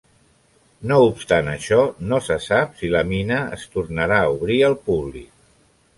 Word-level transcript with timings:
No 0.91 0.95
obstant 1.09 1.51
això, 1.51 1.77
no 2.13 2.19
se 2.29 2.39
sap 2.47 2.73
si 2.79 2.91
la 2.97 3.03
mina 3.13 3.39
es 3.59 3.67
tornarà 3.77 4.19
a 4.23 4.33
obrir 4.39 4.59
al 4.71 4.79
públic. 4.89 5.29